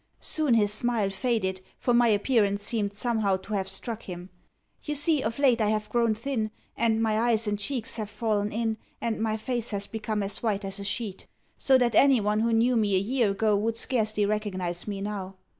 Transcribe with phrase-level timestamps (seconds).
[0.19, 4.31] Soon his smile faded, for my appearance seemed somehow to have struck him.
[4.81, 8.51] You see, of late I have grown thin, and my eyes and cheeks have fallen
[8.51, 12.51] in, and my face has become as white as a sheet; so that anyone who
[12.51, 15.35] knew me a year ago would scarcely recognise me now.